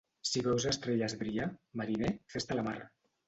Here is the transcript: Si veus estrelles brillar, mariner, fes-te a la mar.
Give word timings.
Si 0.27 0.41
veus 0.45 0.63
estrelles 0.71 1.15
brillar, 1.19 1.47
mariner, 1.81 2.11
fes-te 2.37 2.57
a 2.57 2.61
la 2.61 2.67
mar. 2.71 2.77